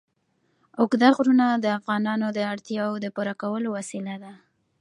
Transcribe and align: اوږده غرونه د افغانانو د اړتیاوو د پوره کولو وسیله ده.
اوږده 0.79 1.09
غرونه 1.15 1.45
د 1.55 1.65
افغانانو 1.77 2.27
د 2.31 2.39
اړتیاوو 2.53 3.01
د 3.03 3.07
پوره 3.15 3.33
کولو 3.41 3.67
وسیله 3.77 4.15
ده. 4.23 4.33